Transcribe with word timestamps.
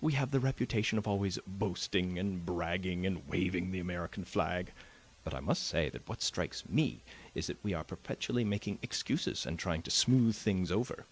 We 0.00 0.14
have 0.14 0.32
the 0.32 0.40
reputation 0.40 0.98
of 0.98 1.06
always 1.06 1.38
boasting 1.46 2.18
and 2.18 2.44
bragging 2.44 3.06
and 3.06 3.24
waving 3.28 3.70
the 3.70 3.78
American 3.78 4.24
flag; 4.24 4.72
but 5.22 5.32
I 5.32 5.38
must 5.38 5.62
say 5.62 5.88
that 5.90 6.08
what 6.08 6.22
strikes 6.22 6.68
me 6.68 7.04
is 7.36 7.46
that 7.46 7.62
we 7.62 7.72
are 7.72 7.84
perpetually 7.84 8.42
making 8.42 8.80
excuses 8.82 9.46
and 9.46 9.60
trying 9.60 9.82
to 9.82 9.90
smooth 9.92 10.34
things 10.34 10.72
over. 10.72 11.06